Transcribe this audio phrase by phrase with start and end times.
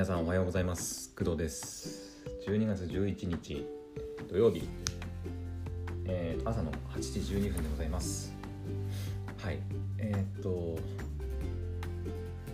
[0.00, 1.14] 皆さんおはようございます。
[1.14, 2.24] 工藤です。
[2.48, 3.66] 12月11日
[4.30, 4.66] 土曜日、
[6.06, 8.34] えー、朝の8時12分でございます。
[9.36, 9.58] はい。
[9.98, 10.78] えー、っと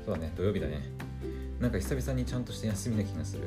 [0.05, 0.91] そうだね土曜日だね。
[1.61, 3.45] なんか久々にちゃんとした休みな気がする。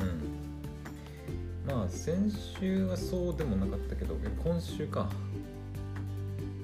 [0.00, 1.76] うん。
[1.76, 2.28] まあ先
[2.58, 5.08] 週はそうでもなかったけど今週か。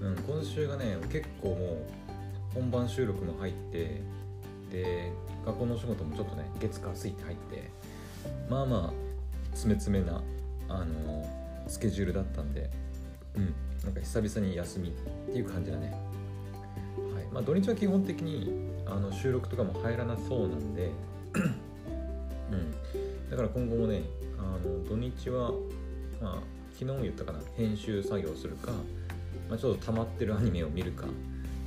[0.00, 4.02] うん今週がね結構もう本番収録も入って
[4.72, 5.12] で
[5.44, 7.70] 学校のお仕事もちょっとね月火水って入って
[8.48, 8.92] まあまあ
[9.52, 10.22] 詰め詰めな
[10.68, 11.28] あの
[11.68, 12.70] スケジュールだったんで
[13.36, 13.54] うん
[13.84, 15.92] なんか久々に休みっていう感じだね。
[17.14, 17.24] はい。
[17.32, 20.90] まあ土日は基本的にあの収録とかも入らなそうなんで
[21.34, 23.30] うん。
[23.30, 24.02] だから今後もね
[24.38, 25.50] あの土日は
[26.20, 26.38] まあ
[26.74, 28.70] 昨日も言ったかな編集作業するか、
[29.48, 31.06] まあ、ちょっと溜まってるアニメを見るか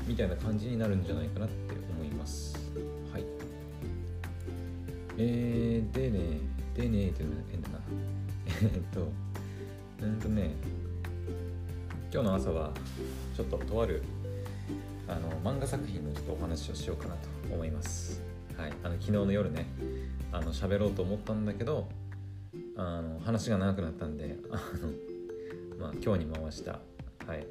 [0.07, 1.64] みたいな感じになるんじゃないかなって
[5.17, 6.39] えー、でね
[6.75, 7.79] でねっていうのが変だな
[8.61, 9.07] えっと
[10.01, 10.51] うんとね
[12.13, 12.71] 今日の朝は
[13.35, 14.03] ちょっととある
[15.07, 18.21] あの漫画作品のちょっとお話をしようかなと思います。
[18.57, 18.73] はい。
[18.83, 19.67] あの昨日の夜ね
[20.31, 21.87] あの喋ろうと思ったんだけど
[22.77, 24.91] あの話が長くなったんであの
[25.79, 26.79] まあ今日に回した
[27.27, 27.45] はい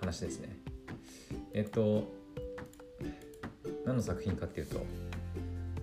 [0.00, 0.56] 話ですね。
[1.52, 2.12] えっと
[3.84, 4.84] 何の作品かっていうと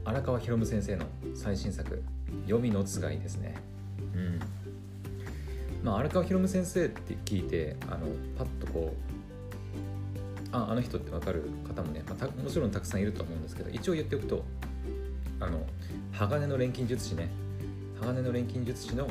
[0.06, 2.02] 荒川博夢先生の最新作
[2.48, 3.56] 「黄泉のつがい」ですね。
[4.16, 4.40] うん。
[5.84, 9.10] まあ荒川博夢先生って聞いてあのパッとこう
[10.52, 14.44] ああの人って分かる方もね、まあ、もちろんたくさんいると思うんですけど一応言っておくと
[15.40, 15.66] あの
[16.12, 17.30] 鋼の錬金術師ね。
[18.02, 19.10] 鋼の錬金術師の、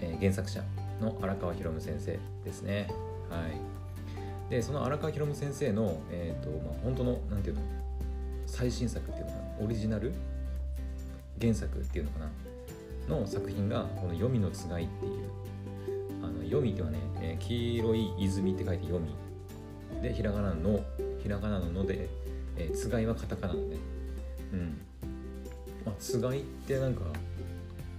[0.00, 0.62] えー、原作者
[1.00, 2.88] の荒川博夢先生ですね。
[3.30, 3.78] はい。
[4.50, 7.62] でその荒川博夢先生の、えーとまあ、本当のなんていうの
[8.46, 10.12] 最新作っていうのかなオリジナル
[11.40, 12.30] 原作っていうのかな
[13.08, 15.12] の作品がこの「黄泉のつがい」っていう
[16.22, 19.08] あの黄泉ってはね、えー、黄色い泉って書いて黄泉
[20.02, 20.80] でひらがなの
[21.22, 22.08] ひらがなのので、
[22.56, 23.76] えー、つがいはカタカナのね
[24.52, 24.80] うん。
[25.84, 27.02] まあつがいってなんか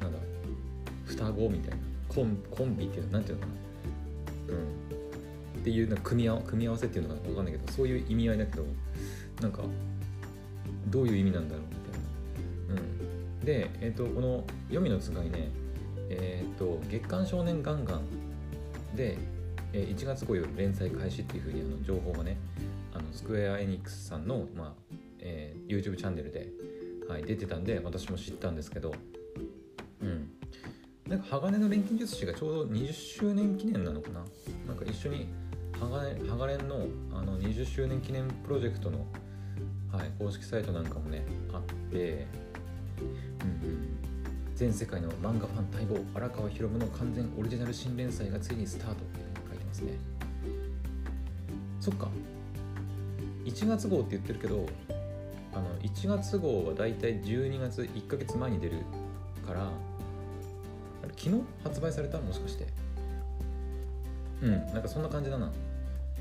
[0.02, 0.20] なんだ
[1.06, 3.48] 双子みたいなコンコンビっていうなんていうのか
[4.48, 4.54] な。
[4.54, 5.62] うん。
[5.62, 8.66] っていうの組み合組み合わせっていうのか分かんないけどそういう意味合いだけど
[9.42, 9.62] なんか
[10.88, 11.69] どういう意味なんだろう。
[13.44, 15.50] で、えーと、この「黄泉のつがいね」
[16.10, 18.02] え、ー、月刊少年ガンガン
[18.96, 19.18] で、
[19.74, 22.38] えー、1月号より連載開始っていうふうにあの情報がね
[22.94, 26.50] あのスクエア・エニックスさんの、まあえー、YouTube チャンネルで、
[27.08, 28.94] はい、出てたんで私も知ったんですけど、
[30.02, 30.32] うん、
[31.08, 34.26] なんか鋼の錬金術師がちょうど20周年記念なのかな？
[34.68, 35.28] なんか一緒に
[35.80, 39.06] ハガレンのあの20周年記念プロジェクトの、
[39.92, 41.24] はい、公式サイトなんかもね
[41.54, 42.28] あって、
[44.56, 49.94] 全世界の漫画ファン待望荒川博夢の完全オリジナル新連載がついにスタートって書いてますね。
[51.80, 52.10] そっか。
[53.46, 54.66] 1月号って言ってるけど
[55.54, 58.80] あの1月号はだいたい12月1ヶ月前に出る
[59.48, 59.72] から
[61.16, 62.68] 昨日発売されたもしかして。
[64.42, 65.52] うんなんかそんな感じだな。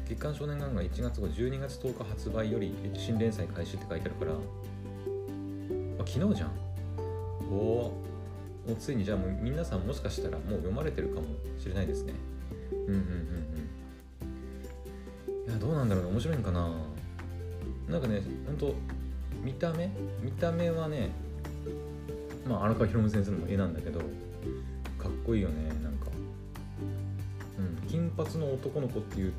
[0.08, 4.32] 月刊少年ガンガン1月後12月10日発売より新連載開始って書いてあるから。
[4.32, 4.36] あ
[6.06, 6.67] 昨日じゃん。
[7.50, 7.92] おお
[8.66, 11.26] もうついにじゃあもう皆さんもしかしたらもう読まれてるかも
[11.58, 12.12] しれないですね。
[12.70, 12.96] うんうんうんう
[15.46, 15.50] ん。
[15.50, 16.70] いやどうなんだろうね面白いんかな。
[17.88, 18.74] なんかねほんと
[19.42, 19.90] 見た目
[20.22, 21.10] 見た目はね
[22.46, 24.00] まあ荒川博夢先生の絵なんだけど
[24.98, 26.08] かっこいいよねなんか。
[27.58, 29.32] うん金髪の男の子っていう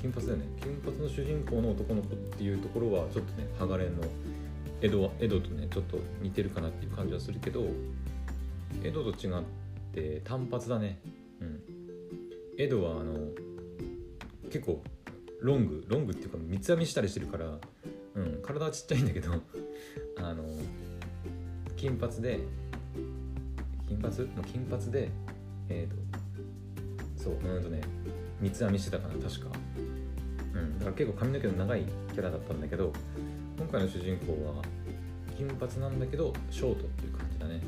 [0.00, 0.44] 金髪だよね。
[0.60, 4.02] 金髪の主人公の男の子っていうところはちょっとねハガレンの
[4.80, 7.66] 江戸は江戸とねちょっと似てるかなっていう感じはするけど
[8.82, 9.42] 江戸と違っ
[9.92, 10.98] て単発だね。
[11.40, 11.60] うん。
[12.58, 13.14] 江戸はあの
[14.50, 14.82] 結構
[15.40, 17.58] ロングロングっていうか三つ編みしたりしてるから、
[18.14, 19.32] うん、体はちっちゃいんだけど
[20.18, 20.44] あの
[21.76, 22.40] 金髪で
[23.88, 24.26] 金髪？
[24.28, 25.10] もう金髪で
[25.68, 27.80] えっ、ー、とそううんとね
[28.40, 29.46] 三つ編みしてたかな確か。
[30.54, 30.78] うん。
[30.78, 32.92] だから結構髪の毛の長いキャラだったんだけど
[33.74, 34.62] 回の主人公は
[35.36, 37.54] 金髪なんだけどショートっていう感じだね。
[37.54, 37.60] は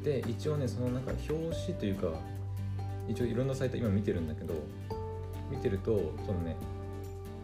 [0.00, 0.04] い。
[0.04, 2.12] で一応ねそのなんか表紙というか
[3.08, 4.54] 一応いろんなサイト今見てるんだけど
[5.50, 6.56] 見てるとそのね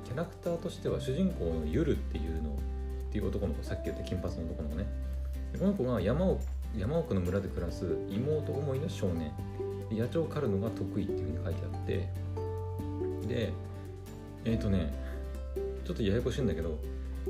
[0.04, 2.54] キャラクターとしては主人公のユルっていうのっ
[3.10, 4.86] ていう男の子さっき言った金髪の男の子ね。
[5.58, 6.44] この子が山奥
[6.76, 9.32] 山奥の村で暮らす妹思いの少年。
[9.90, 12.08] 野鳥を狩るのが得意っていうふうに書いてあって。
[13.26, 13.52] で
[14.44, 15.07] えっ、ー、とね
[15.88, 16.78] ちょっとややこしいんだけど、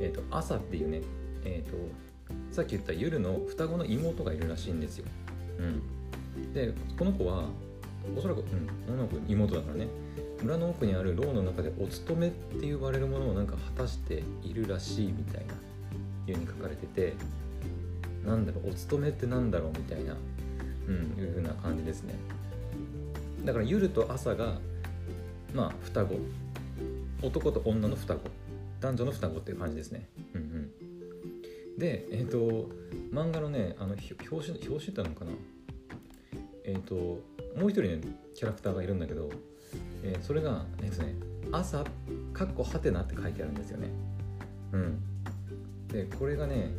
[0.01, 1.01] えーと、朝っていうね
[1.45, 1.77] えっ、と
[2.51, 5.05] さっき言ったゆるの双子の妹がいるらしいんですよ。
[5.59, 7.45] うん、でこの子は
[8.17, 9.87] おそらく、うん、女の子妹だからね。
[10.43, 15.55] 村の奥にある牢の中でお勤めって呼ばれるものをなんか果たしているらしいみたいな
[16.33, 17.15] いうに書かれてて
[18.25, 20.17] なんだろうお勤めってなんだろうみたいな、
[20.87, 22.15] うん、いう風な感じですね。
[23.45, 24.59] だからゆると朝が
[25.55, 26.19] まあ双子。
[27.21, 28.38] 男と女の双子。
[28.81, 30.09] 男女の双子っていう感じですね。
[30.35, 31.79] うんうん。
[31.79, 32.71] でえっ、ー、と
[33.13, 35.33] 漫画のねあの表紙表紙ってなのかな？
[36.65, 36.95] えっ、ー、と
[37.57, 38.01] もう一人ね
[38.35, 39.31] キャラクターがいるんだけど、
[40.03, 41.15] えー、それがえっ、とね
[41.51, 41.85] 朝
[42.33, 43.89] かっこはてなって書いてあるんですよね。
[44.73, 45.03] うん。
[45.89, 46.71] でこれがね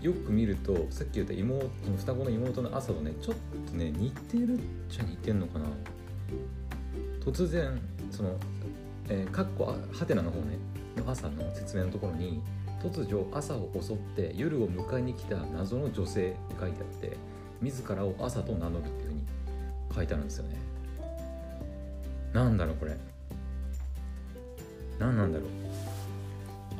[0.00, 3.36] よく見るとさっき言った妹双子の妹の朝とねちょっ
[3.70, 5.66] とね似てるっちゃ似てんのかな。
[7.24, 8.36] 突然その
[9.12, 10.58] えー、かっこはてなの方ね。
[10.96, 12.42] の朝の説明のところに
[12.82, 17.16] 突如朝を襲って夜を迎えに来た謎の女性って書いてあって
[17.60, 19.24] 自らを朝と名乗るっていうふうに
[19.94, 20.56] 書いてあるんですよね。
[22.32, 22.96] なんだろうこれ。
[24.98, 25.48] 何なんだろう。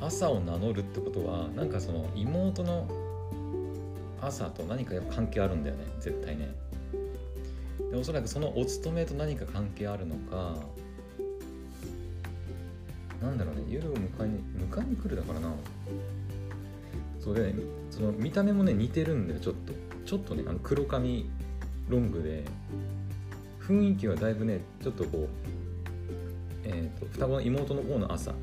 [0.01, 2.89] 朝を名乗るってことはなんかその妹の
[4.21, 6.55] 朝と何かやっぱ関係あるんだよね絶対ね。
[7.91, 10.57] でおそらくそのお勤めと何か関係あるのか
[13.23, 15.53] なんだろうね夜を迎えに迎えに来るだからな。
[17.21, 17.55] そうで
[17.91, 19.73] その見た目もね似てるんだよちょっと。
[20.05, 21.31] ちょっとねあの黒髪
[21.89, 22.45] ロングで。
[23.61, 25.29] 雰囲気はだいぶねちょっとこう
[26.65, 28.35] えっ、ー、と双子の妹の方の朝。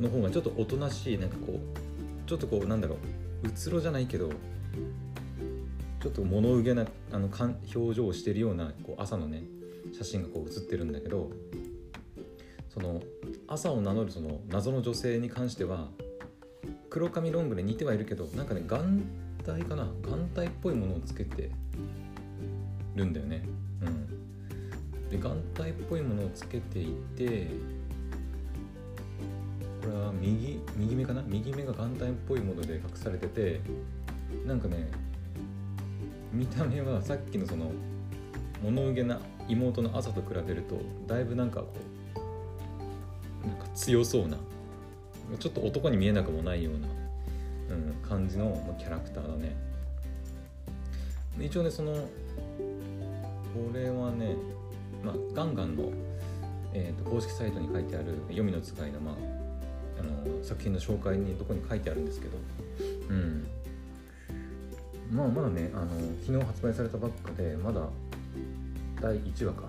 [0.00, 2.96] の方がちょっとおとなしいなんかこうちょっとこうなんだろ
[3.44, 3.48] う。
[3.48, 4.30] うつろじゃないけど
[6.02, 9.42] ちょっと物憂げなあの表情をしてるようなこう朝のね
[9.92, 11.30] 写真がこう写ってるんだけど
[12.68, 13.02] その
[13.50, 15.88] 朝を名乗るその謎の女性に関しては
[16.88, 19.02] 黒髪ロングで似てはいるけどなんかね眼
[19.48, 19.88] 帯かな？
[20.02, 21.50] 眼帯っぽいものをつけて
[22.94, 23.42] るんだよね。
[23.82, 25.08] うん。
[25.10, 27.48] で眼帯っぽいものをつけていて
[29.82, 31.22] これは右右目かな？
[31.26, 33.60] 右目が眼帯っぽいもので隠されてて
[34.46, 34.88] なんかね
[36.32, 37.72] 見た目はさっきのその
[38.62, 39.18] 物憂げな
[39.48, 40.80] 妹の朝と比べると
[41.12, 41.99] だいぶなんかこう
[43.46, 44.36] なんか強そうな
[45.38, 46.88] ちょっと男に見えなくもないような、
[47.76, 49.54] うん、感じのキャラクターだね。
[51.38, 52.08] 一応ねそのこ
[53.72, 54.34] れはね、
[55.02, 55.90] まあ、ガンガンの、
[56.74, 59.14] えーと、公式サイトに書いてある「読みの使いの」まあ、
[60.00, 62.36] あの作品の紹介にどこに書いてあるんですけど
[63.08, 63.46] うん。
[65.10, 65.86] まあまだねあの
[66.24, 67.88] 昨日発売されたばっかでまだ
[69.00, 69.62] 第1話か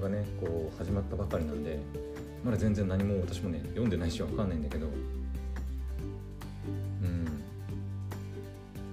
[0.00, 1.78] がねこう始まったばかりなんで
[2.44, 4.86] まだ全然何も私もね読んでないしわかんないんだけど。
[4.86, 4.90] う
[7.06, 7.24] ん。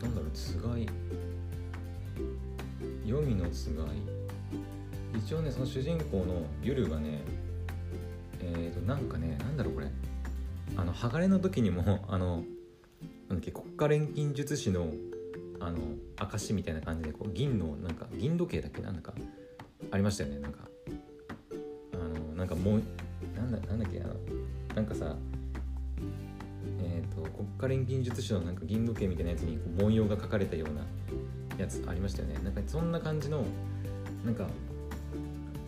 [0.02, 0.88] なんだろうつがい。
[3.06, 3.88] 読みのつがい。
[5.18, 7.22] 一応ねその主人公のゆるがね
[8.42, 9.88] えっ、ー、となんかねなんだろうこれ。
[10.78, 12.44] あの鋼の時にも あの
[13.30, 14.92] なんだっけ国家錬金術師の
[15.60, 15.80] あの
[16.18, 19.14] 証みたいな感じでこう銀のなんか銀時計だっけなんか。
[19.92, 20.68] ありましたよねなんか。
[21.94, 22.82] あのなんかもう
[23.36, 24.14] なんだなんだっけあの
[24.76, 25.16] なんかさ
[26.80, 30.82] えっ、ー、と国家錬金術師のなんか銀時計みたいなやつに文様が書かれたような
[31.58, 32.36] やつありましたよね。
[32.44, 33.44] なんかそんな感じの
[34.26, 34.48] なんか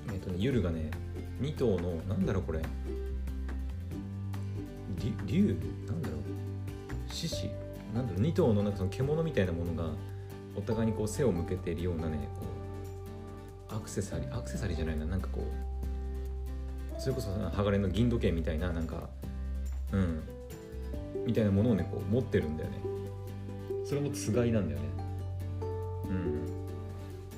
[0.10, 0.92] えっ、ー、とねゆるがね
[1.42, 2.62] 2頭のなんだろうこれ。
[5.25, 5.56] 竜？
[5.86, 7.13] なんだろう。
[7.13, 7.50] 獅子？
[7.94, 8.22] なんだろう。
[8.22, 9.92] 2頭のなんかその獣みたいなものが
[10.56, 12.42] お互いにこう背を向けているようなねこ
[13.72, 15.06] うアクセサリーアクセサリーじゃないな。
[15.06, 15.66] なんかこう
[16.98, 19.10] それこそ鋼の銀時計みたいななんか
[19.92, 20.24] うん。
[21.25, 22.77] みたいなものをねこう持ってるんだよね。
[23.86, 24.88] それもつがいなんだよね。
[26.10, 26.46] うん。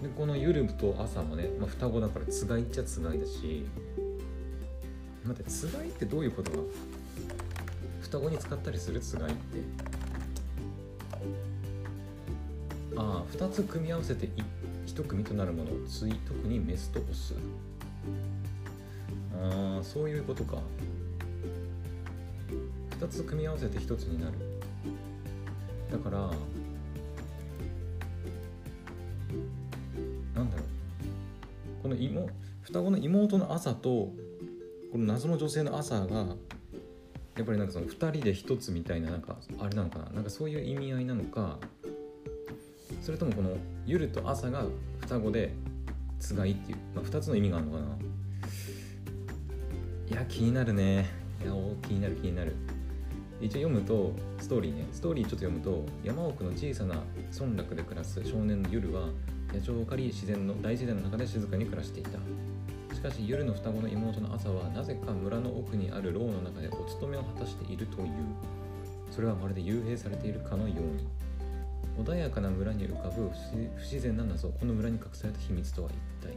[0.01, 3.65] でこのゆると朝もね、まあ、双子だからつがいっちゃつがいだし
[5.25, 6.57] 待ってつがいってどういうことか
[8.01, 9.99] 双子に使ったりするつがいって。
[12.95, 14.27] ああ2つ組み合わせて
[14.85, 17.33] 1組となるものつい特にメスとオス
[19.41, 20.57] ああそういうことか。
[22.99, 24.33] 2つ組み合わせて1つになる。
[25.91, 26.19] だから
[30.35, 30.65] なんだろう。
[31.81, 32.29] この妹
[32.63, 34.11] 双子の妹の朝と
[34.91, 36.35] この謎の女性の朝が
[37.37, 40.09] やっぱりなんかその2人で1つみたいななんかあれなのかな。
[40.09, 41.57] なんかそういう意味合いなのか
[43.01, 43.55] それともこの
[43.85, 44.65] 夜と朝が
[44.99, 45.53] 双子で
[46.19, 48.08] つがいっていう、まあ、2つの意味があるのかな。
[50.09, 51.05] いや気になるね。
[51.43, 51.53] いや
[51.87, 52.55] 気になる気になる。
[53.39, 54.87] 一応読むとストーリーね。
[54.91, 56.95] ストーリーちょっと読むと山奥の小さな
[57.31, 59.09] 村落で暮らす少年の夜は
[59.53, 62.17] 野鳥を狩り自然の大自然の中で静かに暮らしていた。
[62.95, 68.09] しかし夜の双子の妹の朝はなぜか村の奥にある牢の中でお勤めを果たしているという。
[69.11, 71.07] それはまるで幽閉されているかのように。
[72.03, 73.29] 穏やかな村に浮かぶ
[73.75, 74.49] 不自然な謎。
[74.49, 76.35] この村に隠された秘密とは一体。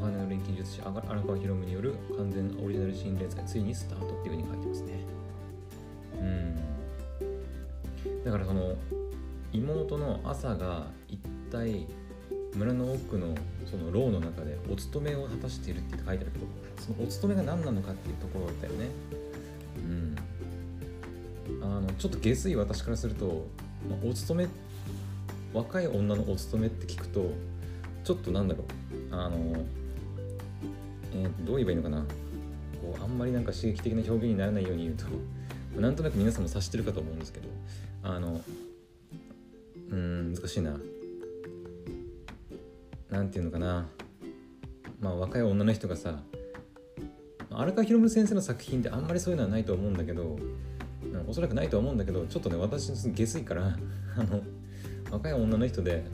[0.00, 4.92] 鋼の錬金術師荒川博夢による完全オリジナル新連載ついにスタートっていう風に書いてますね。
[6.20, 6.56] うん。
[8.24, 8.76] だからその
[9.52, 11.86] 妹の朝が一体
[12.54, 13.34] 村の奥の
[13.70, 16.46] その牢の中でお勤めを果たしているって書いてあるけど
[16.78, 18.88] そのお勤めが何なのかっていうところだったよね。
[19.76, 20.16] うん。
[21.62, 23.46] あのちょっと下水私からすると、
[23.88, 24.48] まあ、お勤め
[25.52, 27.30] 若い女のお勤めって聞くと
[28.04, 29.14] ちょっとなんだろう。
[29.14, 29.64] あの、
[31.14, 32.04] えー、どう言えばいいのかな？
[32.80, 35.06] こうあんまりなんか刺激的な表現にならないように言うと
[35.80, 37.48] なんとなく皆さんも察してるかと思うんですけど
[38.02, 38.40] あの
[39.90, 40.78] うん難しいな。
[43.10, 43.88] 何て言うのかな？
[45.00, 46.22] まあ若い女の人がさ
[47.50, 50.38] 荒川博先生の作品ってあんまりそういうのはないと思うんだけど
[51.26, 53.78] おそらくないと思うんだけどちょっとね私下水から
[54.16, 54.42] あの
[55.10, 56.04] 若い女の人で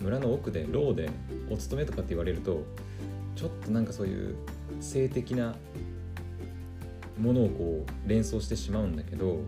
[0.00, 1.10] 村の奥で牢で
[1.50, 2.64] お勤めとかって言われると
[3.34, 4.36] ちょっとなんかそういう
[4.80, 5.54] 性的な
[7.18, 9.38] ものをこう連想してしまうんだけど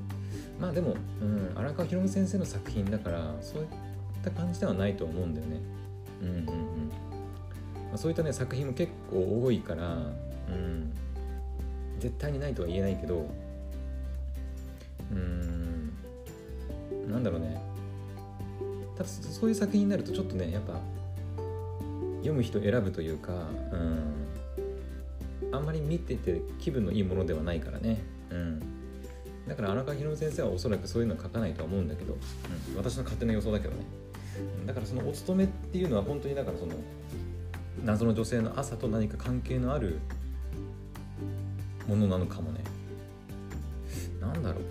[0.61, 3.69] まあでも、うん、荒川博先生の作品だからそういっ
[4.25, 5.61] た感じではないと思うんだよね。
[6.23, 6.45] うんうんうん。
[6.47, 9.97] まあ、そういったね作品も結構多いから、
[10.49, 10.93] うん、
[11.99, 13.29] 絶対にないとは言えないけど
[15.13, 15.93] うん。
[17.11, 17.61] なんだろうね。
[18.97, 20.81] ただそういう作品になるとちょっとねやっぱ
[22.27, 24.27] 読む人選ぶというか、うん、
[25.53, 28.61] あんまり見てて気分のいいものではないからね、うん、
[29.47, 32.17] だから荒川博先生はおそらくそういうのは書かないとは思うんだけど、う
[32.75, 33.85] ん、私の勝手な予想だけどね。
[34.67, 36.75] だからそのお勤めっていうのは本当にだからその
[37.85, 39.99] 謎の女性の朝と何か関係のある
[41.87, 42.61] ものなのかもね。
[44.21, 44.63] なんだろう。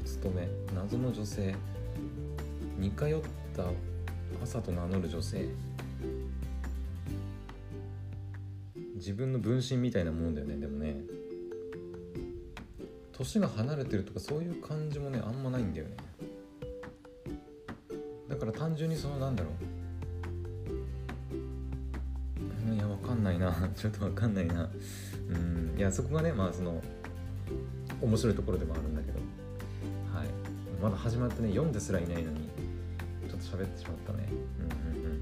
[0.00, 0.48] お勤め。
[0.74, 1.54] 謎の女性。
[2.78, 3.08] 似通っ
[3.56, 3.64] た
[4.42, 5.48] 朝と名乗る女性。
[8.96, 10.56] 自分の分身みたいなもんだよね。
[10.56, 10.96] でもね。
[13.12, 15.96] 年が離れてるとかそういう感じもねあんまないんだよね。
[18.28, 19.50] だから単純にそのなんだろ
[22.70, 22.74] う。
[22.74, 23.52] いやわかんないな。
[23.74, 24.70] ちょっとわかんないな。
[25.30, 25.74] うん。
[25.76, 26.80] いやそこがねまあその
[28.00, 29.18] 面白いところでもあるんだけど。
[30.14, 30.28] はい。
[30.80, 32.47] まだ始まってね読んですらいないのに。
[33.48, 34.28] 喋ってしまったね。
[34.30, 35.18] うんうんうん、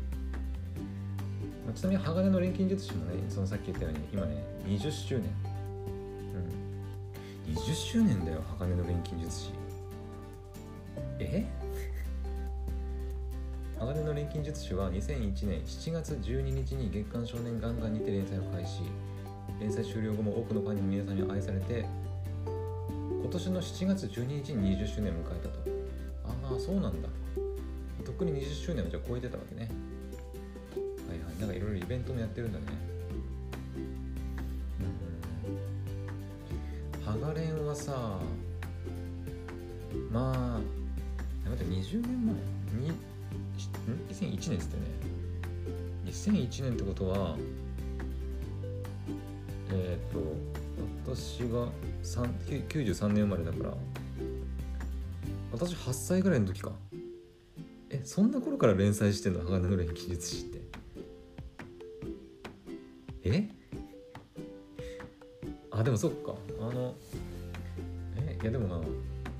[1.67, 5.25] まあ、ちなみに鋼の錬金術師もねそのさっき言ったように今ね20周年。
[7.47, 7.55] うん。
[7.55, 9.51] 20周年だよ鋼の錬金術師。
[11.19, 11.47] え？
[13.79, 18.83] 鋼の錬金術師は2001年7月12日に月刊少年ガンガンにて連載を開始。
[19.61, 21.87] 連載終了後も多くのファンに皆さんに愛されて
[22.45, 25.59] 今年の7月12日に20周年を迎えたと。
[26.53, 27.09] ああそうなんだ。
[27.09, 27.26] と
[28.17, 29.69] くに20周年をじゃ超えてたわけね。
[31.09, 32.65] はいはいなんかいろいろイベントもやってるんだね。
[36.99, 37.05] うん。
[37.05, 38.19] ハガレンはさ
[40.11, 40.61] ま
[41.47, 42.35] あ待って20年前？
[42.81, 42.93] に
[44.11, 44.83] 2001年っつってね。
[46.07, 47.37] 2001年ってことは
[49.71, 51.69] えっ、ー、と私が
[52.49, 53.75] 93年生まれだから
[55.53, 56.73] 私8歳ぐらいの時か。
[58.07, 59.41] そんな頃から連載してんの？
[59.41, 60.61] 鋼の錬金術師って。
[63.25, 63.49] え？
[65.73, 66.37] あでもそっか。
[66.61, 66.95] あの
[68.17, 68.39] え？
[68.41, 68.83] いやでもな、ま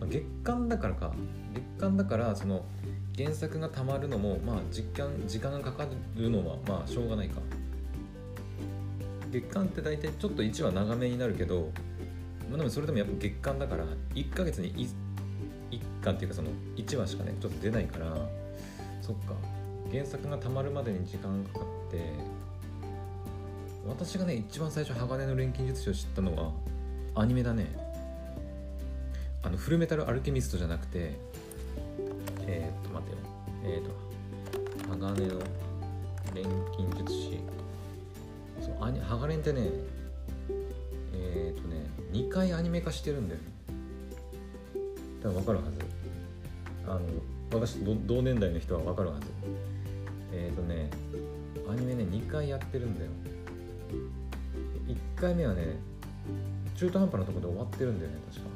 [0.03, 1.15] あ、月間だからか。
[1.55, 2.65] 月間だからその
[3.17, 7.41] 原作がたまるのもまあ時間時間がかかるのはまあしょうがないか。
[9.31, 11.71] 月間って大体ちょっと1話長めになるけど、
[12.51, 14.89] まあ、でもそれでもやっぱ月間だから1ヶ月に 1,
[15.71, 18.07] 1巻っていうかその1話しかねちょっと出ないから。
[19.07, 19.35] そっか。
[19.93, 22.13] 原作がたまるまでに時間かかって
[23.87, 26.51] 私がね一番最初鋼の錬金術師を知ったのは
[27.15, 27.67] アニメだね。
[29.45, 31.13] あのフルメタルアルケミストじゃなくて
[32.49, 33.19] えー、っと待ってよ。
[33.65, 35.41] えー、っと鋼の
[36.35, 36.45] 錬
[36.77, 37.41] 金術師。
[38.61, 39.71] そうアニハガレンってね
[41.15, 43.47] えー、っとね2回アニメ化してるんだよね。
[45.23, 45.79] 多分分かるはず。
[46.89, 47.01] あの
[47.53, 49.27] 私同年代の人は分かるはず。
[50.33, 50.91] えっ、とね
[51.69, 53.11] アニメね2回やってるんだよ。
[54.87, 55.77] 1回目はね
[56.75, 58.47] 中途半端なところで終わってるんだよね確か。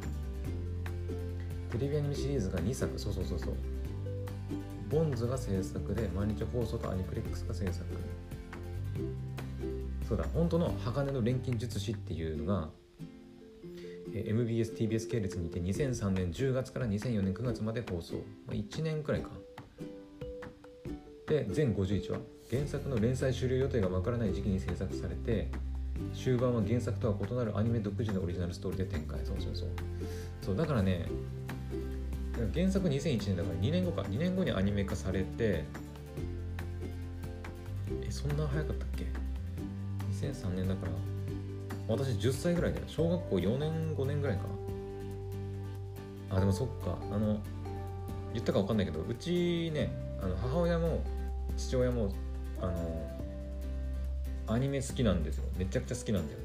[1.73, 2.99] テレビアニメシリーズが2作。
[2.99, 3.55] そうそうそうそう。
[4.91, 7.85] ボンズが制作で毎日放送とアニプレックスが制作。
[10.09, 12.69] そうだ本当の鋼の錬金術師っていうのが
[14.13, 19.31] MBS、TBS 系列にて2003年10月から2004年9月まで放送、まあ、1年くらいか。
[21.27, 22.19] で全51話。
[22.51, 25.49] 原作の連載終了予定がわからない時期に制作されて
[26.13, 29.21] 終盤は原作とは異なるアニメ独自のオリジナルストーリーで展開。
[29.25, 29.69] そうそうそう。
[30.43, 31.07] そうだからね
[32.55, 34.03] 原作2001年だから2年後か。
[34.03, 35.65] 2年後にアニメ化されて
[38.03, 39.07] えそんな早かったっけ
[40.27, 40.93] ？2003年だから
[41.91, 44.45] 私10歳ぐらいだよ小学校4年5年ぐらいか
[46.31, 46.97] あでもそっか。
[47.11, 47.41] あの
[48.33, 49.91] 言ったか分かんないけどうちね
[50.23, 51.03] あの母親も
[51.57, 52.13] 父親も
[52.61, 53.11] あの
[54.47, 55.45] アニメ好きなんですよ。
[55.57, 56.39] めちゃくちゃ好きなんだよ。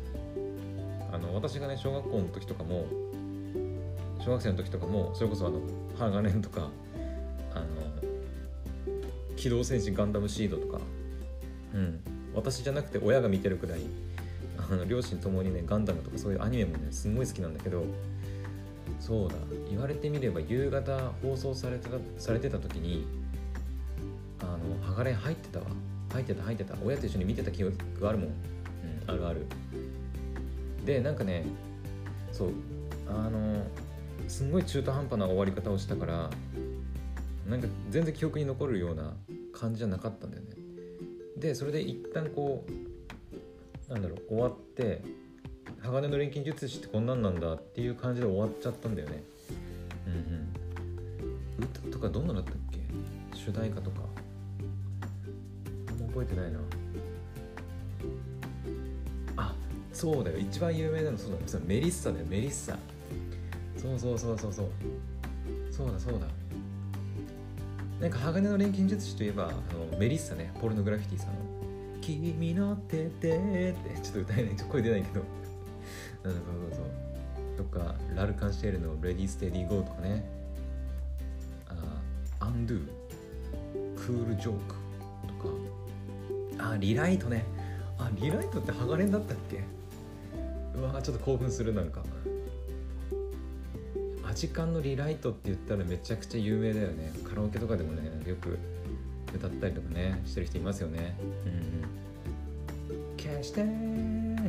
[1.11, 2.87] あの私がね小学校の時とかも
[4.19, 5.61] 小学生の時とかもそれこそあの
[5.99, 6.69] 鋼とか
[7.53, 7.65] あの
[9.35, 10.79] 機動戦士ガンダムシードとか
[11.75, 11.99] うん。
[12.33, 13.79] 私じゃなくて親が見てるくらい
[14.57, 17.85] あの両親ともにねガンダムとかそういうアニメもねすごい好きなんだけど
[18.99, 19.35] そうだ
[19.69, 23.05] 言われてみれば夕方放送されてたされてた時に
[24.39, 25.65] あの鋼入ってたわ。
[26.13, 26.75] 入ってた入ってた。
[26.85, 29.45] 親と一緒に見てた記憶があるもん、うん、あるある。
[30.85, 31.43] でなんかね
[32.31, 32.49] そう
[33.09, 33.65] あの
[34.27, 36.29] すんごい中途半端な終わり方をしたから
[37.49, 39.13] なんか全然記憶に残るような
[39.51, 40.49] 感じじゃなかったんだよね。
[41.37, 42.71] でそれで一旦こう
[43.89, 45.01] なんだろう終わって
[45.81, 49.23] 鋼の錬金術師ってこんなんなんだっていう感じで終わっちゃったんだよね。
[50.07, 51.63] うんうん。
[51.63, 52.79] 歌とかどんなだったっけ？
[53.37, 54.01] 主題歌とか。
[55.89, 56.59] あんま覚えてないな。
[59.37, 59.55] あ
[59.93, 60.39] そうだよ。
[60.39, 61.37] 一番有名なのそうだ。
[61.45, 62.75] そメリッサだよメリッサ。
[63.77, 64.69] そうそうそうそうそう。
[65.71, 66.25] そうだそうだ。
[68.01, 70.51] なんか鋼の錬金術師といえばあのメリッサね。
[70.59, 71.29] ポルノグラフィティさん。
[71.29, 71.35] の
[72.05, 74.55] 「君の手で」ってちょっと歌えない。
[74.55, 75.21] ちょ声出ないけど。
[76.23, 76.85] うんそうそうそう。
[77.57, 80.23] とかラルカンシェルの「レディーステディーゴー」とかね。
[81.67, 82.01] あ
[82.41, 82.87] アンドゥ
[83.95, 84.75] クールジョーク
[85.27, 85.33] と
[86.59, 86.69] か。
[86.71, 87.43] あリライトね。
[87.97, 89.63] あリライトって鋼だったっけ？
[90.77, 92.03] うわちょっと興奮するなんか。
[94.27, 97.13] アジカンのリライトって言ったらめちゃくちゃ有名だよね。
[97.23, 98.57] カラオケとかでもねよく
[99.35, 101.17] 歌ったりとかねしてる人いますよね。
[102.89, 103.17] うん。
[103.17, 103.65] 消してっ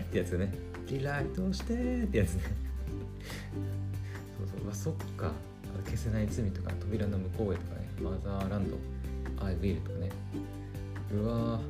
[0.05, 0.53] てやつね。
[0.89, 2.43] リライトしてってやつね。
[4.39, 4.69] そうそう。
[4.69, 5.33] わそっか。
[5.85, 7.89] 消せない罪とか扉の向こうへとかね。
[8.01, 8.77] マザーランド。
[9.45, 10.11] アイウィルとかね。
[11.13, 11.61] うわ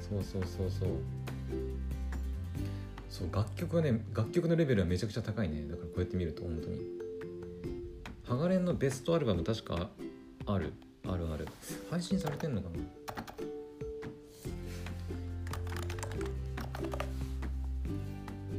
[0.00, 0.88] そうそうそうそう。
[3.08, 5.66] そう楽曲はね楽曲のレベルはめちゃくちゃ高いね。
[5.68, 6.80] だからこうやって見ると本当に。
[8.24, 9.90] ハガレンのベストアルバム確か
[10.46, 10.72] ある
[11.08, 11.46] あるある。
[11.90, 12.74] 配信されてんのかな？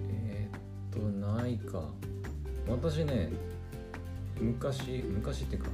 [0.10, 1.90] えー、っとないか。
[2.68, 3.30] 私ね
[4.40, 5.70] 昔昔っていうか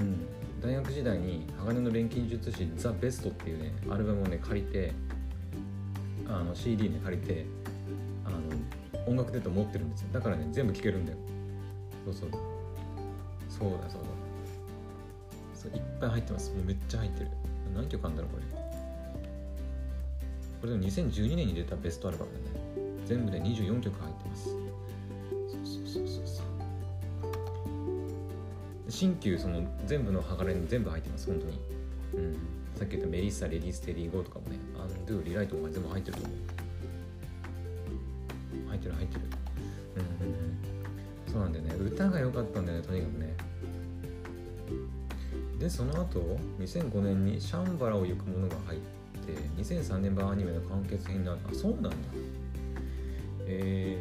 [0.00, 0.26] うん。
[0.60, 4.92] 大学時代に鋼の錬金術師ザ・ベストっていうねアルバムをね借りて
[6.28, 7.46] あの CD ね借りて
[8.24, 8.38] あの
[9.06, 10.08] 音楽データ持ってるんですよ。
[10.12, 11.18] だからね全部聴けるんだよ。
[12.06, 12.30] そうそう。
[13.48, 14.08] そうだそうだ。
[15.58, 16.52] そういっぱい入ってます。
[16.52, 17.30] もうめっちゃ入ってる。
[17.74, 18.44] 何曲あるんだろうこれ。
[20.60, 22.44] これでも2012年に出たベストアルバムでね。
[23.06, 24.44] 全部で24曲入ってます。
[24.44, 24.56] そう
[25.86, 26.46] そうそうそう。
[28.88, 31.58] 新旧その全部の剥がれに全部入ってます本当に。
[32.14, 32.34] うん。
[32.76, 36.38] さっき言ったメリッサ・レディ・ステディ・ゴーとかもねアンドゥ・リライトも全部入ってると思う。
[38.68, 39.20] 入ってる入ってる。
[39.96, 40.58] うんうんうん。
[41.32, 41.74] そうなんだよね。
[41.84, 43.34] 歌が良かったんだよねとにかくね。
[45.58, 46.20] でその後
[46.60, 48.80] 2005年に「シャンバラを行く者」が入っ
[49.26, 51.38] て2003年版アニメの完結編になる。
[51.50, 51.90] あそうなんだ。
[53.46, 53.98] え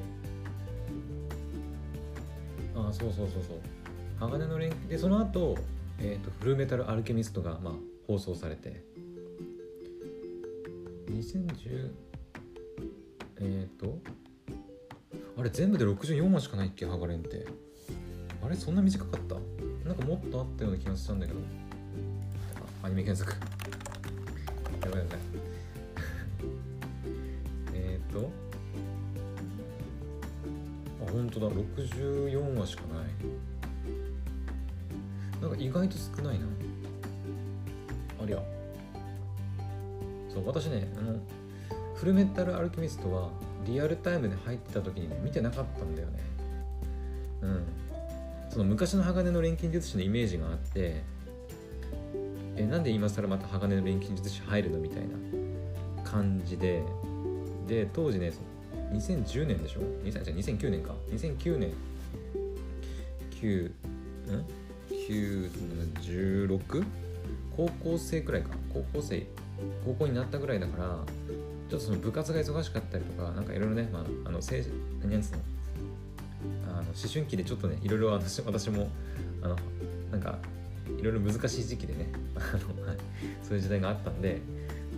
[2.76, 3.58] ー、あそうそうそうそう。
[4.20, 4.88] 鋼の錬金。
[4.90, 5.58] でその後、
[6.00, 7.74] えーと、フルメタルアルケミストが、まあ、
[8.08, 8.84] 放送されて。
[11.10, 11.92] 2010
[13.40, 14.00] えっ、ー、と
[15.38, 16.86] あれ全部で64話しかないっけ？
[16.86, 17.48] ハガレンって。
[18.44, 19.36] あれそんな短かった？
[19.88, 21.40] なんかもっとあったような気がしたんだけど。
[22.84, 23.38] アニメ検索。
[24.86, 25.20] やばいやばい。
[27.74, 28.30] えっと。
[31.06, 31.48] あ本当だ。
[31.48, 33.08] 64話しかない。
[35.42, 36.46] なんか意外と少ないな。
[38.22, 38.44] ありゃ
[40.30, 41.20] そう私ねあの
[41.96, 43.30] フルメタルアルケミストは
[43.66, 46.20] リアルタイムで入ってた時にね見てなかったんだよね。
[47.42, 47.64] うん。
[48.58, 51.04] その昔の鋼の錬金術師のイメージがあって
[52.56, 56.82] えなんで今更また鋼の錬金術師入るのみたいな感じで
[57.68, 58.34] で当時ね
[58.92, 60.96] 2010年でしょ？2000じゃ2009年か。
[61.12, 61.74] 2009年
[63.40, 64.46] 9ん。
[64.90, 66.86] 916
[67.56, 68.50] 高校生くらいか。
[68.74, 69.28] 高校生
[69.86, 70.86] 高校になったぐらいだから
[71.70, 74.66] ちょっとその部活が忙しかったりとかなんかいろいろね、まあ、あの成
[75.04, 75.57] 何つの？
[77.02, 78.90] 思春期でちょっとねいろいろ私私も
[79.42, 79.56] あの
[80.12, 80.40] なんか
[81.00, 82.08] いろいろ難しい時期でね、
[83.44, 84.40] そういう時代があったんで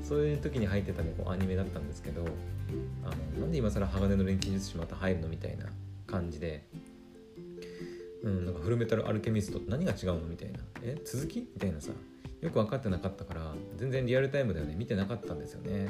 [0.03, 2.25] そういう時に入ってたねこうアニメだったんですけど
[3.03, 5.65] あのなんで今更鋼の錬金術師また入るのみたいな
[6.07, 6.63] 感じで、
[8.23, 10.59] うん、なんかフルメタルアルケミストって何が違うのみたいな。
[10.81, 11.39] え続き？
[11.41, 11.91] みたいなさ。
[12.41, 14.75] よく分かってなかったから全然リアルタイムではね。
[14.75, 15.89] 見てなかったんですよね。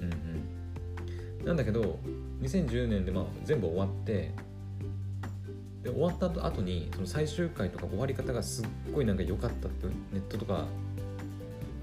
[0.00, 1.46] うんうん。
[1.46, 1.98] なんだけど
[2.42, 4.32] 2010年でまあ全部終わって
[5.82, 10.66] で終わった後にその最終回とか終わり方がすっごいなんか良かったってネットとか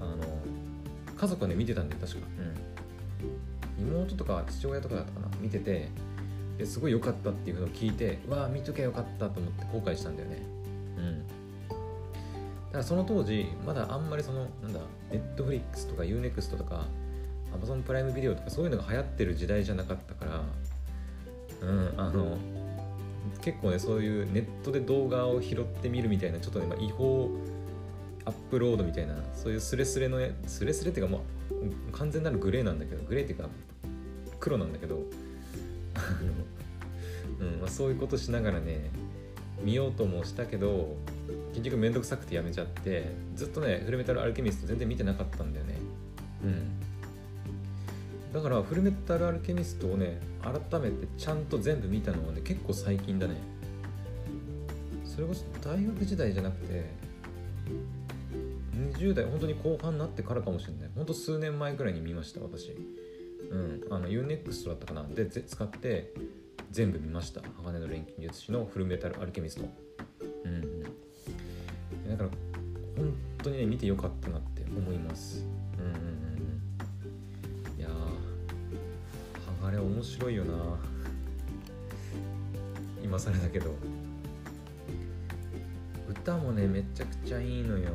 [0.00, 0.16] あの
[1.16, 2.18] 家族はね見てたんで確か、
[3.78, 5.88] うん、妹とか父親とかだったかな見てて
[6.58, 10.42] ですごい良かったっていうのを聞いてわあ見ときゃよかったと思って後悔したんだよね。
[10.96, 11.26] うん。
[11.28, 11.74] だ
[12.72, 14.80] からその当時まだあんまりそのなんだ
[15.10, 16.86] ネットフリックスとか UNEXT とか
[17.52, 20.42] Amazon プライムビデオとかそういうのが流行ってる時代じゃなかったから
[21.62, 22.36] うんあの
[23.42, 27.30] 結構ねそういうネットで動画を拾ってみるみたいなちょっとね、まあ、違法
[28.24, 33.48] アップロードみたいなそういうスレスレのねスレスレっていうかもう完全なるグレーなんだけどグレーっていうか
[34.38, 35.02] 黒なんだけど
[37.40, 38.90] うんまあ、そういうことしながらね
[39.62, 40.96] 見ようともしたけど
[41.52, 45.74] 結局めんどくさくてやめちゃってずっとねフルメタルアルケミスト全然見てなかったんだよね。
[46.44, 46.70] うん。
[48.32, 50.20] だからフルメタルアルケミストをね
[50.52, 53.36] 改めてちゃんと全部見たのはね結構最近だね。
[55.04, 56.84] それこそ大学時代じゃなくて
[58.94, 60.90] 20代本当に後半になってからかもしれない。
[60.94, 62.70] 本当数年前ぐらいに見ました私。
[63.50, 65.02] うんあの UNEXT だったかな。
[65.02, 66.12] で使って
[66.70, 67.40] 全部見ました。
[67.62, 69.68] 鋼の錬金術師のフルメタルアルケミスト。
[70.44, 70.82] うん。
[70.82, 70.88] だ
[72.16, 72.28] から
[72.96, 75.44] 本当にね見てよかったなって思います。
[79.78, 80.52] ー鋼面白いよな。
[83.02, 83.74] 今更だけど。
[86.08, 87.90] 歌もねめちゃくちゃいいのよ。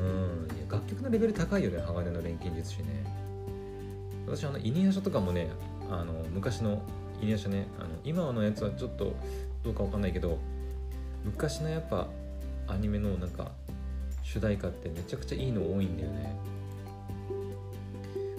[0.00, 0.04] う
[0.52, 0.56] ん。
[0.56, 3.04] いや楽曲のレベル高いよね鋼の錬金術師ね。
[4.26, 5.48] 私あのイニア書とかもね
[5.90, 6.82] あの昔の
[7.22, 9.14] イニア書ねあの今のやつはちょっと
[9.62, 10.38] どうかわかんないけど
[11.24, 12.08] 昔のやっぱ
[12.66, 13.52] アニメのなんか
[14.22, 16.55] 主題歌ってめちゃくちゃいいの多いんだよね。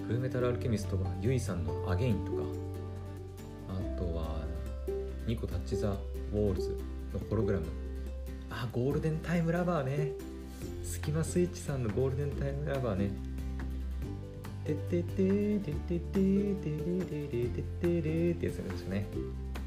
[0.08, 2.43] フルメタルアルケミストはユイさんの「アゲイン」とか
[3.70, 4.46] あとは
[5.28, 6.70] ニコタッチ・ザ・ウォールズ
[7.13, 7.65] のホログラム。
[8.50, 10.13] あゴールデンタイムラバーね。
[10.82, 13.12] スキマスイッチさんのゴールデンタイムラバーね。
[14.63, 19.06] てててててててててててってやつなんですよね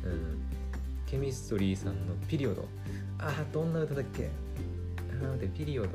[0.04, 0.38] うん
[1.06, 2.66] ケミストリーさんのピリオド
[3.18, 4.28] ああどんな歌だっけ
[4.98, 5.88] あ待ってピリオド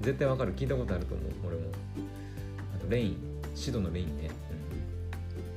[0.00, 1.62] 絶対わかる聞いたことあると思う俺も
[2.74, 4.30] あとレインシドのレインね、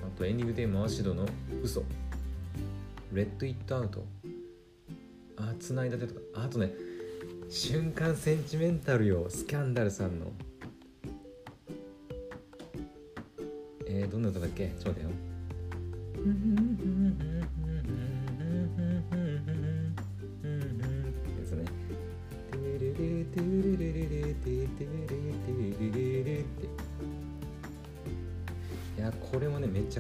[0.02, 1.26] うん、あとエンディングテーマはシドの
[1.62, 1.84] 嘘。
[3.14, 4.06] レッド・イット・アウト。
[5.38, 6.22] あつないだてとか。
[6.36, 6.74] あとね
[7.50, 9.26] 瞬間センチメンタルよ。
[9.30, 10.32] スキャンダルさんの。
[13.88, 14.74] えー、どんな歌だっけ？
[14.80, 15.10] ちょうだよ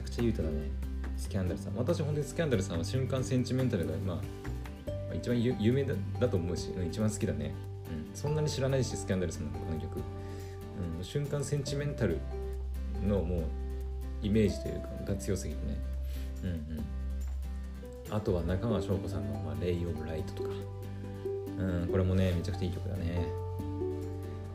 [0.08, 0.70] くちゃいい歌だね
[1.18, 1.76] スキャンダルさん。
[1.76, 4.22] 私本当にスキャンダルさんは瞬間センチメンタルがま
[5.12, 7.54] あ一番有名だだと思うし一番好きだね、
[7.90, 10.00] うん、そんなに知らないしスキャンダルさんのこの曲、
[10.98, 12.20] うん、瞬間センチメンタル
[13.04, 13.42] のもう
[14.22, 15.78] イメージというかが強すぎてね。
[16.44, 16.56] うんうん。
[18.10, 20.50] あとは中川翔子さんの「まあ、レイ・オブ・ライト」とか。
[21.60, 23.28] うんこれもねめちゃくちゃいい曲だね。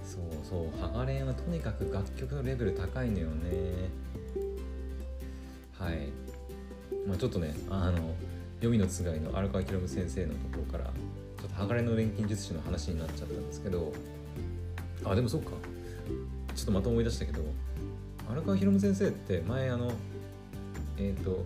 [0.04, 0.80] そうそう。
[0.80, 3.90] ハガレンはとにかく楽曲のレベル高いのよね。
[5.82, 6.12] はい。
[7.08, 8.14] まあちょっとねあの
[8.56, 13.92] 読みのつがいの荒川博先生のところからちょっと鋼の錬金術師の話になっちゃったんですけど
[15.04, 15.50] あでもそっか。
[16.54, 17.42] ちょっとまた思い出したけど
[18.30, 19.90] 荒川博先生って前あの
[20.98, 21.44] えっ、ー、と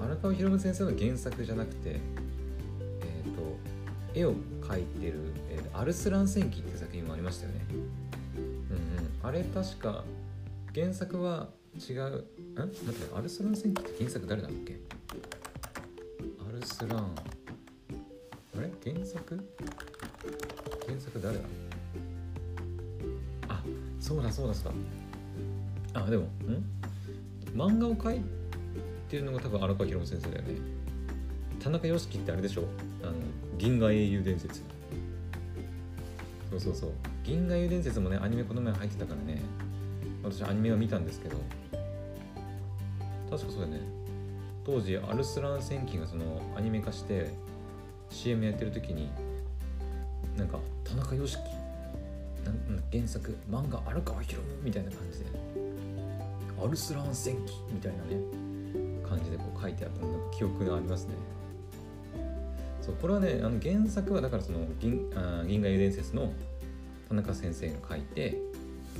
[0.00, 3.58] 荒川博先生の原作じゃなくてえっ、ー、と
[4.14, 5.18] 絵を描いてる、
[5.50, 7.66] えー、アルスラン戦記っていう作品もありましたよね。
[7.68, 9.28] うんうん。
[9.28, 10.04] あれ確か
[10.74, 12.24] 原作は違う
[12.62, 14.78] ん待ってアルスラン戦記って原作誰だっけ？
[16.48, 16.98] アルスラン。
[18.56, 18.70] あれ？
[18.92, 19.44] 原作？
[20.86, 21.44] 原作誰だ？
[23.48, 23.62] あ
[23.98, 24.72] そうだそうだそう
[25.92, 26.00] だ。
[26.02, 26.28] あでもん？
[27.54, 28.20] 漫画を描い
[29.08, 30.54] てるのが多分荒川博先生だよね。
[31.60, 32.64] 田中良樹ってあれでしょ？
[33.02, 33.14] あの
[33.58, 34.62] 銀河英雄伝説。
[36.50, 36.90] そうそうそう。
[37.24, 39.42] 銀河英雄伝説もねアニメこの前入ってたからね。
[40.22, 41.36] 私アニメは見たんですけど。
[43.36, 43.80] 確かそうだよね。
[44.64, 47.30] 当時アルスラン戦記がそのアニメ化して
[48.10, 49.10] CM やってる時に
[50.36, 51.36] なんか田中良樹
[52.92, 55.44] 原作漫画荒川博みたいな感じで。
[56.62, 58.16] アルスラン戦記みたいなね
[59.06, 61.14] 感じでこう書いてあった記憶がありますね。
[62.80, 66.32] そうこれはねあの原作はだからその銀あ銀河英伝説の
[67.08, 68.38] 田中先生が書いて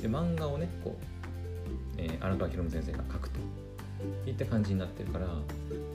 [0.03, 1.05] で漫画をねこう、
[1.99, 3.41] えー、荒川博先生が書くと。
[4.27, 5.27] いった感じになってるから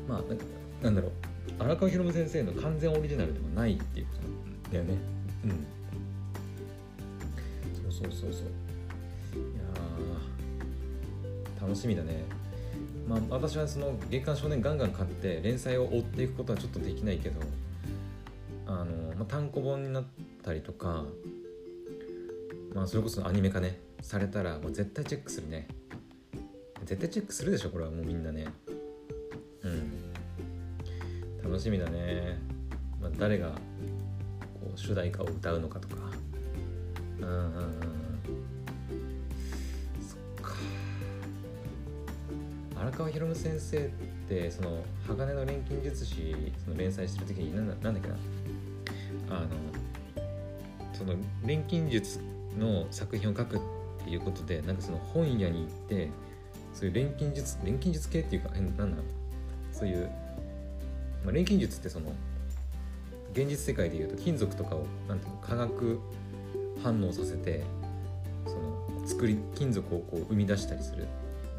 [0.07, 1.11] まあなんだろう。
[1.59, 4.11] 荒川博先生の完全オリジナルでもないっていうこ
[4.69, 4.97] とだよね。
[5.43, 5.51] うん。
[7.73, 8.43] そうそうそうそう。
[8.43, 8.47] い
[9.57, 9.63] や
[11.61, 12.23] 楽しみだね。
[13.07, 17.41] まあ私はその月刊少年ガンガン買って連載を追っていくことはちょっとできないけど
[18.67, 20.03] あの、まあ、単行本になっ
[20.43, 21.05] たりとか
[22.73, 25.67] まあそれこそアニメ化ねされたらもう絶対チェックするね。
[26.89, 28.47] 絶対チェックするでしょこれはもうみんなね。
[29.61, 30.11] うん。
[31.43, 32.39] 楽しみだね、
[32.99, 35.97] まあ、誰がこう主題歌を歌うのかとか。
[37.21, 37.73] うんうんうん
[40.01, 40.55] そっか。
[42.75, 43.89] 荒川博先生っ
[44.27, 46.33] てその「鋼の錬金術師」
[46.65, 48.15] その連載してる時に何だなんだっけな。
[49.29, 49.47] あの
[50.93, 51.13] その
[51.45, 52.19] 錬金術
[52.57, 53.59] の作品を書くっ
[54.03, 56.09] ていうことでなんかその本屋に行って
[56.79, 59.75] そういう錬金術錬金術系っていうか何だろう。
[59.75, 60.09] そういう、
[61.25, 62.13] まあ、錬金術ってその
[63.33, 65.99] 現実世界でいうと金属とかをなんていうの化学
[66.81, 67.65] 反応させて
[68.45, 71.05] その作り金属をこう生み出したりする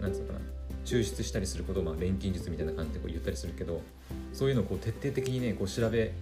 [0.00, 0.44] なんていうのかな。
[0.86, 3.82] 抽出したりすることをまあ錬金術みたいな感じでこう言ったりするけど
[4.32, 6.14] そういうのをこう徹底的にねこう調べ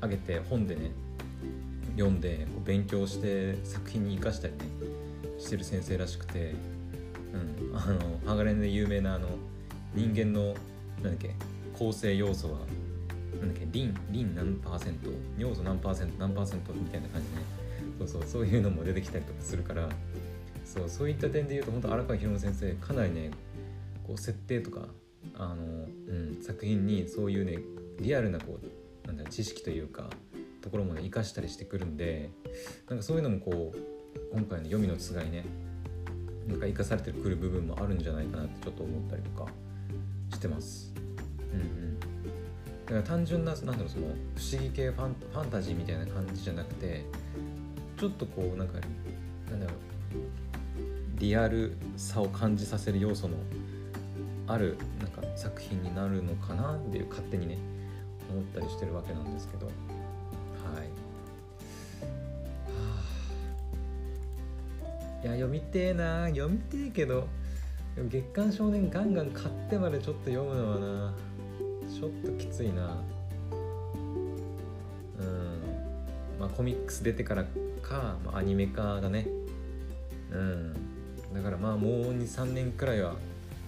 [0.00, 0.92] 上げて本でね
[1.96, 4.60] 読んでこう勉強して作品に生かしたりね
[5.40, 6.54] してる先生らしくて、
[7.36, 9.28] うん、あの鋼で有名なあの
[9.94, 10.54] 人間の
[10.96, 11.34] なんだっけ
[11.78, 12.58] 構成要素は
[13.40, 17.66] なんだっけリンリン何パーセント尿素何パーセント何パーセントみたいな感じでね。
[17.98, 19.88] そうそうそういうのも出てきたりとかするから
[20.64, 23.30] そうそういった点で言うと本当荒川博先生かなりね
[24.06, 24.88] こう設定とか
[25.34, 27.58] あの、うん、作品にそういうね
[28.00, 30.10] リアルなこうなんだ知識というか
[30.60, 32.30] ところもね生かしたりしてくるんで
[32.88, 33.78] なんかそういうのもこう
[34.32, 35.44] 今回の読みのつがいね
[36.48, 39.50] なんか生かされてくる部分もあるんじゃないかなってちょっと思ったりとか
[40.32, 40.92] してます。
[41.52, 42.06] うんうん、だ
[42.88, 44.06] から単純ななんだろうその
[44.36, 47.04] 不思議系ファンファンタジーみたいな感じじゃなくて
[47.96, 48.74] ちょっとこうなんか
[49.50, 49.76] なんだろう
[51.18, 53.36] リアルさを感じさせる要素の
[54.46, 57.58] あるなんか作品になるのかなっていう勝手にね
[58.30, 59.66] 思ったりしてるわけなんですけど。
[59.66, 61.05] はい、
[65.26, 66.28] いや読みてえな。
[66.28, 67.26] 読みてえけど。
[67.96, 71.12] 月刊少年ガンガン買ってまでちょっと読むのはな。
[71.92, 73.02] ちょっときついな。
[75.18, 75.62] うん。
[76.38, 77.44] まあコミックス出てから
[77.82, 79.26] か、まあ、アニメ化がね。
[80.30, 80.72] うん。
[81.34, 83.16] だからまあもう23年くらいは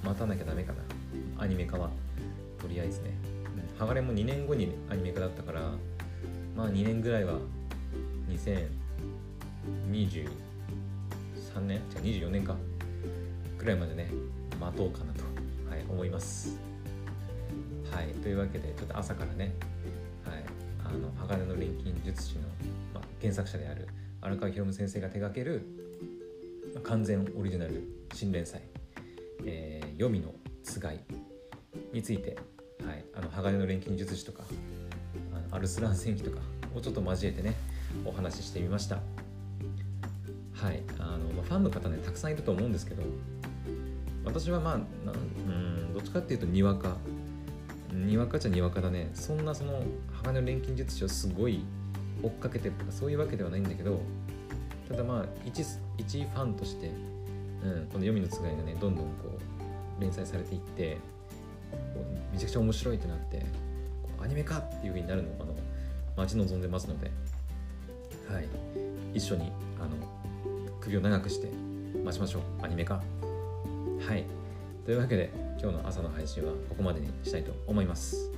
[0.04, 0.78] 待たなきゃダメかな。
[1.42, 1.90] アニメ化は。
[2.60, 3.10] とりあえずね、
[3.72, 5.72] うん、ハガレも2年後にアニメ化だったから
[6.54, 7.40] まあ2年ぐらいは
[8.28, 10.47] 2020
[11.58, 12.56] 23年じゃあ24年か。
[13.58, 14.08] くらいまでね
[14.60, 15.24] 待とうかなと、
[15.68, 16.60] はい、思います。
[17.90, 19.54] はいというわけでちょっと朝からね、
[20.24, 20.44] はい、
[20.84, 22.42] あの鋼の錬金術師の、
[22.94, 23.88] まあ、原作者である
[24.20, 25.66] 荒川博先生が手掛ける
[26.84, 28.62] 完全オリジナル新連載
[29.44, 31.00] えー、黄泉のつがい
[31.92, 32.36] について、
[32.84, 34.42] はい、あの鋼の錬金術師とか
[35.32, 36.38] あのアルスラン戦記とか
[36.74, 37.54] をちょっと交えてね
[38.04, 38.98] お話ししてみました。
[40.62, 40.82] はい。
[40.98, 43.02] あの、まあ、ファンの方ねたくさんいると思うんですけど
[44.24, 44.78] 私はまあう
[45.50, 46.96] んどっちかっていうとにわか。
[47.92, 49.10] にわかっちゃにわかだね。
[49.14, 49.82] そんなその
[50.22, 51.64] 鋼の錬金術師をすごい
[52.22, 54.00] 追っかけてるとかそういうわけではないんだけど
[54.88, 55.64] ただまあ一
[55.96, 56.92] 一ファンとして
[57.62, 59.38] うん、この「読みのつがい」がねどんどんこ
[59.98, 60.96] う連載されていって
[62.32, 63.44] めちゃくちゃ面白いってなって
[64.20, 65.56] アニメかっていう風になるのをあの
[66.16, 67.10] 待ち望んでますので、
[68.28, 68.48] はい、
[69.14, 69.52] 一緒に
[70.88, 71.48] 首を長くして
[72.02, 72.94] 待ちましょうアニメ化。
[72.94, 73.02] は
[74.16, 74.24] い。
[74.86, 78.30] というわけで今日の朝の配信はここまでにしたいと思います。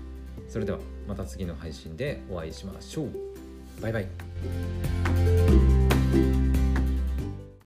[0.49, 3.11] それではまた次の配信でお会いしましょう。
[3.81, 4.09] バイバイ。